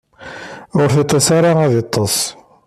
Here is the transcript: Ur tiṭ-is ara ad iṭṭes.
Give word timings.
Ur 0.79 0.87
tiṭ-is 0.95 1.27
ara 1.37 1.51
ad 1.65 1.73
iṭṭes. 1.81 2.17